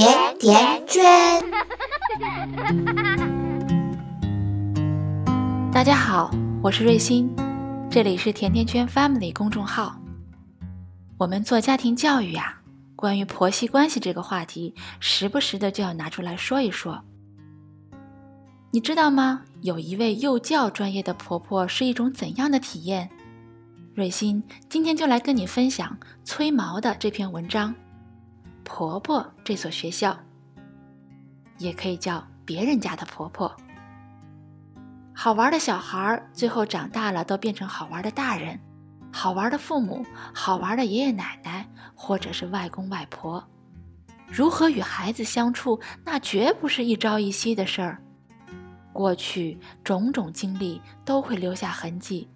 [0.00, 1.02] 甜甜圈。
[5.70, 6.30] 大家好，
[6.62, 7.30] 我是瑞欣，
[7.90, 10.00] 这里是甜甜圈 Family 公众号。
[11.18, 12.62] 我们做家庭教育呀，
[12.96, 17.04] 关于婆媳关系这个话题，时不时的就要拿出来说一说。
[18.70, 19.42] 你知道吗？
[19.60, 23.10] 有一位幼教专业的婆婆是一种怎样的体验？
[23.94, 25.94] 瑞欣今天就来跟你分享
[26.24, 27.74] 崔毛的这篇文章。
[28.72, 30.16] 婆婆这所学校，
[31.58, 33.52] 也可以叫别人家的婆婆。
[35.12, 38.56] 好玩的小孩最后长大了，都变成好玩的大人；
[39.12, 43.44] 好玩的父母，好玩的爷爷奶奶，或者是外公外婆。
[44.28, 48.00] 如何与孩子相处，那绝不是一朝一夕的事儿。
[48.92, 52.28] 过去种种经历都会留下痕迹。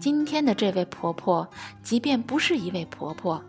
[0.00, 1.46] 今天的这位婆婆，
[1.82, 3.40] 即便不是一位婆婆，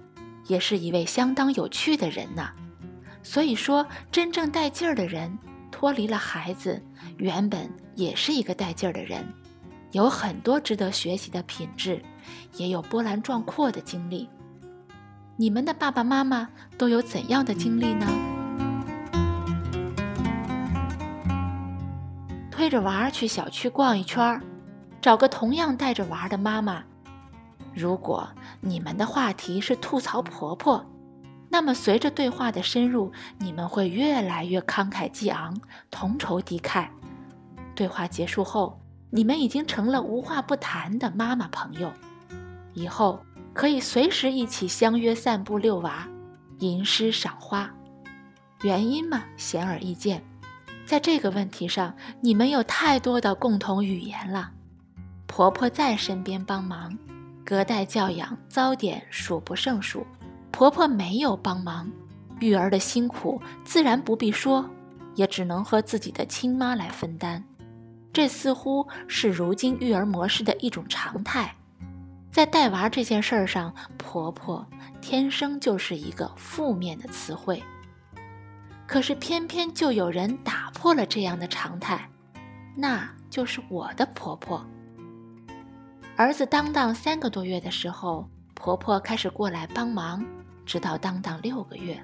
[0.47, 2.49] 也是一位相当有趣的人呢。
[3.23, 5.37] 所以说，真正带劲儿的人，
[5.71, 6.81] 脱离了孩子，
[7.17, 9.25] 原本也是一个带劲儿的人，
[9.91, 12.01] 有很多值得学习的品质，
[12.57, 14.29] 也有波澜壮阔的经历。
[15.37, 18.05] 你们的爸爸妈妈都有怎样的经历呢？
[22.51, 24.41] 推着娃儿去小区逛一圈儿，
[25.01, 26.83] 找个同样带着娃儿的妈妈。
[27.75, 28.27] 如果
[28.61, 30.83] 你们的话题是吐槽婆婆，
[31.49, 35.55] 那么随着对话的深入，你们会越来越慷慨激昂，
[35.91, 36.87] 同仇敌忾。
[37.75, 41.91] 对话结束后，你们已经成了无话不谈的妈妈朋友，
[42.73, 43.19] 以后
[43.53, 46.07] 可以随时一起相约散步、遛娃、
[46.59, 47.69] 吟诗赏花。
[48.61, 50.23] 原因嘛，显而易见。
[50.85, 54.51] 在这个问题上，你们有太多的共同语言了。
[55.27, 56.97] 婆婆在身边帮忙，
[57.45, 60.05] 隔代教养糟点数不胜数。
[60.51, 61.89] 婆婆没有帮忙，
[62.39, 64.67] 育儿的辛苦自然不必说，
[65.13, 67.43] 也只能和自己的亲妈来分担。
[68.11, 71.53] 这似乎是如今育儿模式的一种常态。
[72.31, 74.65] 在带娃这件事儿上，婆婆
[75.01, 77.61] 天生就是一个负面的词汇。
[78.87, 82.09] 可是偏偏就有人打破了这样的常态，
[82.75, 84.65] 那就是我的婆婆。
[86.17, 90.25] 儿子当当三个多月的时候，婆婆开始过来帮忙，
[90.65, 92.01] 直到当当六个月，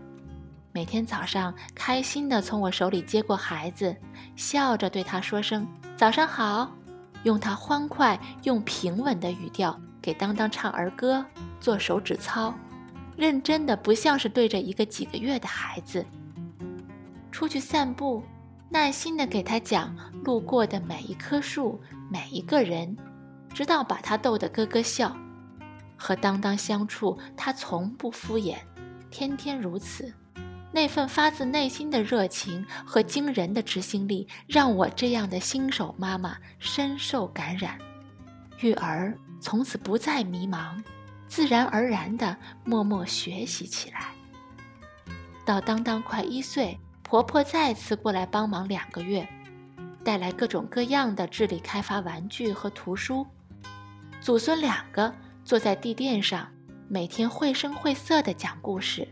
[0.73, 3.95] 每天早上开心地从我手里接过孩子，
[4.35, 6.69] 笑着对他说声“早上好”，
[7.23, 11.25] 用他欢快用平稳的语调给当当唱儿歌、
[11.61, 12.53] 做手指操，
[13.15, 16.05] 认真的不像是对着一个几个月的孩子。
[17.31, 18.21] 出去散步，
[18.67, 19.95] 耐心地给他讲
[20.25, 21.79] 路过的每一棵树、
[22.09, 22.93] 每一个人，
[23.53, 25.15] 直到把他逗得咯咯笑。
[25.97, 28.57] 和当当相处，他从不敷衍，
[29.09, 30.13] 天天如此。
[30.71, 37.77] 那份发自内心的热情和惊人的执行力，让我这样的新手妈妈深受感染。
[38.59, 40.81] 育儿从此不再迷茫，
[41.27, 44.13] 自然而然地默默学习起来。
[45.45, 46.79] 到当当快一岁。
[47.03, 49.27] 婆婆再次过来帮忙两个月，
[50.01, 53.27] 带来各种各样的智力开发玩具和图书。
[54.21, 55.11] 祖孙两个
[55.43, 56.47] 坐在地垫上，
[56.87, 59.07] 每天绘声绘色地讲故事。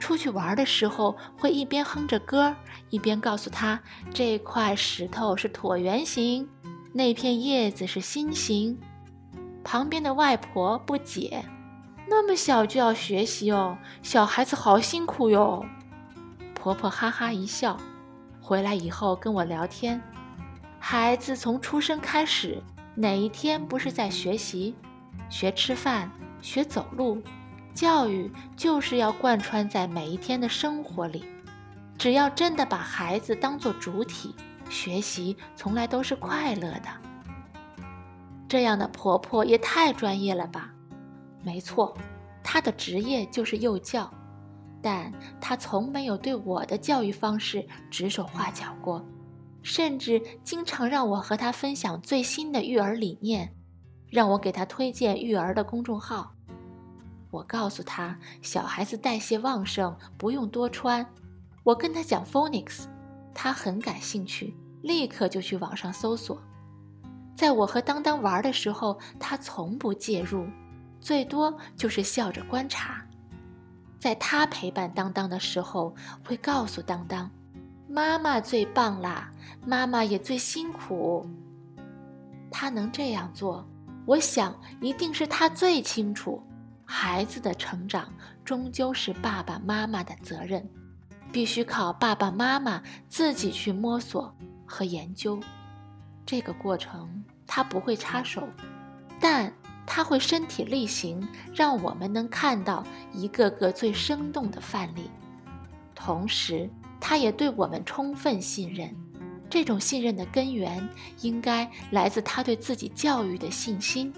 [0.00, 2.54] 出去玩的时候，会一边哼着歌，
[2.90, 3.80] 一边告诉他
[4.12, 6.48] 这块石头是椭圆形，
[6.92, 8.76] 那片叶子是心形。
[9.62, 11.44] 旁边的外婆不解
[12.08, 15.64] ：“那么小就要学习哦，小孩子好辛苦哟。”
[16.52, 17.76] 婆婆哈哈一笑，
[18.40, 20.02] 回来以后跟我聊天。
[20.80, 22.60] 孩子从出生开始，
[22.98, 24.74] 哪一天不是在学习、
[25.28, 27.22] 学吃饭、学走路？
[27.74, 31.26] 教育就是要贯穿在每一天的生活里。
[31.98, 34.34] 只要真的把孩子当做主体，
[34.70, 36.88] 学习从来都是快乐的。
[38.48, 40.72] 这样的婆婆也太专业了吧？
[41.42, 41.94] 没错，
[42.42, 44.10] 她的职业就是幼教。
[44.80, 49.04] 但她从没有对我的教育方式指手画脚过，
[49.66, 53.52] 甚至经常让我和他分享最新的育儿理念，
[54.08, 56.32] 让我给他推荐育儿的公众号。
[57.32, 61.04] 我告诉他，小孩子代谢旺盛，不用多穿。
[61.64, 62.84] 我跟他讲 phonics，
[63.34, 66.40] 他很感兴趣，立刻就去网上搜索。
[67.34, 70.46] 在我和当当玩的时候，他从不介入，
[71.00, 73.04] 最多就是笑着观察。
[73.98, 75.92] 在他陪伴当当的时候，
[76.24, 77.28] 会告诉当当
[77.88, 79.30] ：“妈妈最棒啦，
[79.64, 81.28] 妈妈也最辛苦。”
[82.50, 83.66] 他能这样做，
[84.06, 86.42] 我想一定是他最清楚，
[86.84, 88.12] 孩子的成长
[88.44, 90.68] 终究是爸爸妈妈的责任。
[91.32, 94.34] 必须靠爸爸妈妈自己去摸索
[94.64, 95.38] 和研究。
[96.24, 98.48] 这个过程他不会插手，
[99.20, 99.52] 但
[99.84, 105.10] 他会身体力行，让我们能看到一个个最生动的范例。
[105.94, 106.70] 同时，
[107.00, 108.94] 他也对我们充分信任。
[109.48, 110.86] 这种信任的根源
[111.20, 114.12] 应该来自他对自己教育的信心。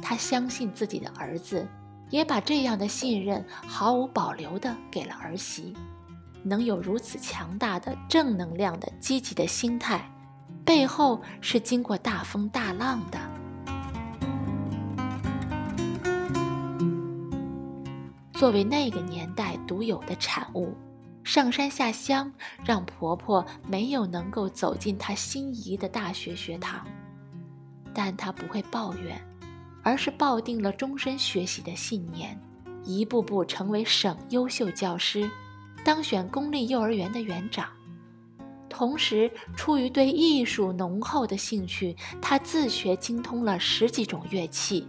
[0.00, 1.66] 他相信自己的儿子，
[2.10, 5.74] 也把这样的信任毫无保留地给了儿媳。
[6.44, 10.08] 能有如此强大的正能量的积极的心态，
[10.64, 13.18] 背后是经过大风大浪的。
[18.32, 20.72] 作为那个年代独有的产物，
[21.26, 22.32] 上山下乡
[22.64, 26.86] 让婆婆没有能够走进她心仪的大学学堂，
[27.92, 29.20] 但她不会抱怨。
[29.82, 32.40] 而是抱定了终身学习的信念，
[32.84, 35.28] 一步步成为省优秀教师，
[35.84, 37.68] 当选公立幼儿园的园长。
[38.68, 44.88] 同时，出于对艺术浓厚的兴趣，他自学精通了十几种乐器，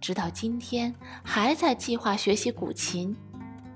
[0.00, 3.14] 直到今天还在计划学习古琴。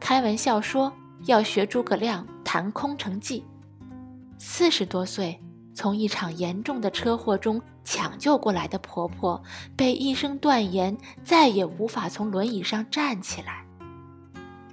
[0.00, 0.92] 开玩笑说
[1.26, 3.40] 要学诸葛亮谈《空城计》。
[4.38, 5.38] 四十多岁。
[5.74, 9.42] 从一场严重的车祸中抢救过来的婆婆，
[9.74, 13.64] 被医生断言再也无法从轮椅上站起来。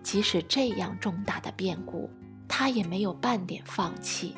[0.04, 2.10] 即使这样重大的变故，
[2.50, 4.36] 她也没有半点放弃，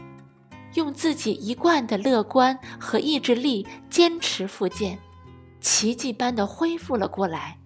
[0.76, 5.00] 用自己一贯的乐观和意志力坚持复健，
[5.60, 7.58] 奇迹般的恢复了过来。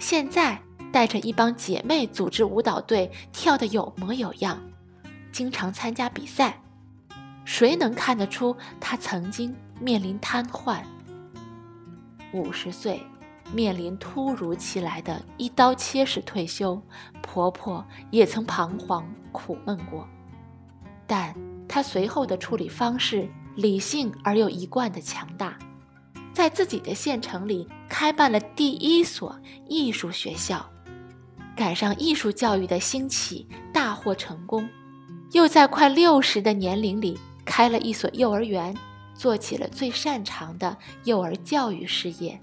[0.00, 0.60] 现在
[0.92, 4.60] 带着一帮姐妹组织舞蹈队，跳得有模有样，
[5.30, 6.60] 经常参加比赛。
[7.44, 10.82] 谁能看得出她曾经面临瘫痪？
[12.32, 13.00] 五十岁，
[13.52, 16.80] 面临突如其来的一刀切式退休，
[17.22, 20.06] 婆婆也曾彷徨苦闷过。
[21.06, 21.34] 但
[21.66, 25.58] 她随后的处理方式理性而又一贯的强大，
[26.32, 30.64] 在自己的县城里开办了第一所艺术学校，
[31.60, 34.66] 赶上艺术教育的兴起，大获成功，
[35.32, 37.20] 又在快六十的年龄里。
[37.44, 38.74] 开了一所幼儿园，
[39.14, 40.74] 做起了最擅长的
[41.04, 42.40] 幼儿教育事业。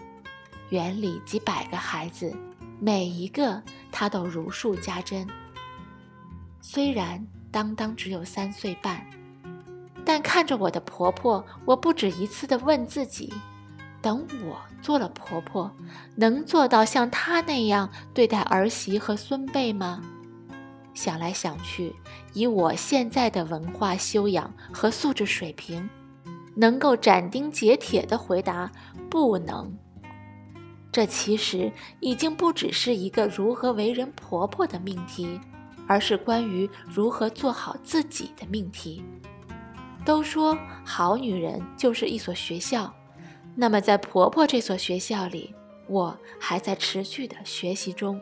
[0.69, 2.31] 园里几百个孩子，
[2.79, 3.59] 每一个
[3.91, 5.25] 他都如数家珍。
[6.61, 9.03] 虽然当当只有三岁半，
[10.05, 13.33] 但看着我的婆婆，我不止一次地问自己：
[14.07, 15.69] 等我做了婆婆，
[16.15, 20.01] 能做到像她那样对待儿媳和孙辈吗？
[20.93, 21.93] 想来想去，
[22.31, 25.89] 以我现在的文化修养和素质水平，
[26.55, 28.71] 能够斩钉截铁地回答
[29.09, 29.77] 不能。
[30.89, 31.69] 这其实
[31.99, 35.37] 已经不只是一个如何为人婆婆的命题，
[35.85, 39.03] 而是关于如何做好自己的命题。
[40.05, 42.89] 都说好女人就是一所学校，
[43.59, 45.55] 那么在婆婆这所学校里，
[45.87, 48.21] 我还在持续的学习中。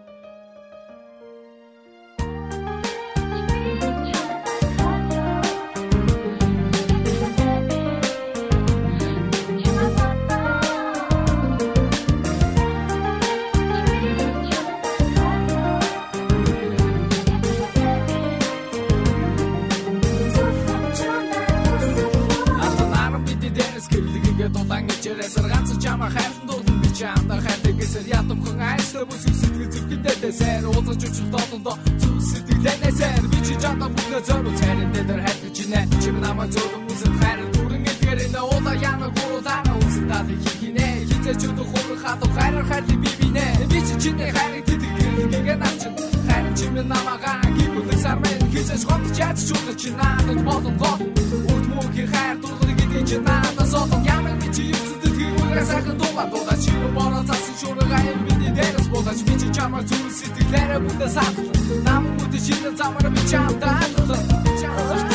[25.95, 31.01] Намаа хайрхан дурдан би чамдаа хайртай гэсэн ятам хүн айстай бүс сэтгэл зүгтээ сайн уулзаж
[31.07, 33.23] учир доолондоо зүг сэтгэлээ сайн.
[33.31, 37.87] Би чи чамдаа бүгдээ зориу цайрын дээр хайрч гинэ чи намаа зөвхөн үсэн хайр дүрэн
[37.91, 43.09] эдгээр энэ уула яна гурудаа үсэн даа хийгинэ хизээч өдөх хурхан хатуу хайр хайр би
[43.19, 45.93] бинэ би чи чиний хайр тэтгэл гинэ навчин
[46.27, 50.75] хайр чи минь намаагаа гүйх үл сармэн хизээч хот чаач чууд чи надад болон
[55.75, 60.13] дахин дуугар дуудаж Ширүү бороо засан шүрэг аян миний дээрээс буулаж Би чи чамаа зүрх
[60.19, 61.47] сэтгэлээрээ бүндээ саатлан
[61.87, 65.14] Намын бүтэ шинэ замаар би чамтай хандлаглан